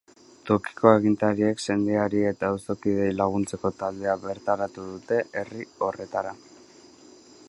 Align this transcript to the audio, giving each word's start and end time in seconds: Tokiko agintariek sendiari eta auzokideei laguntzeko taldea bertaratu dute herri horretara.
Tokiko 0.45 0.87
agintariek 0.91 1.59
sendiari 1.73 2.23
eta 2.29 2.49
auzokideei 2.55 3.11
laguntzeko 3.19 3.73
taldea 3.83 4.15
bertaratu 4.25 4.89
dute 4.95 5.23
herri 5.43 5.71
horretara. 5.89 6.37